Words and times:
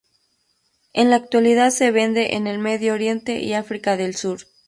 En 0.93 1.11
la 1.11 1.17
actualidad 1.17 1.69
se 1.69 1.91
vende 1.91 2.33
en 2.35 2.47
el 2.47 2.57
Medio 2.57 2.95
Oriente 2.95 3.39
y 3.39 3.53
África 3.53 3.97
del 3.97 4.15
Sur. 4.15 4.47